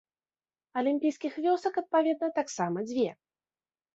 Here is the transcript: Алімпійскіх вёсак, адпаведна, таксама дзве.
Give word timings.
Алімпійскіх 0.79 1.33
вёсак, 1.43 1.77
адпаведна, 1.83 2.27
таксама 2.39 2.79
дзве. 2.89 3.07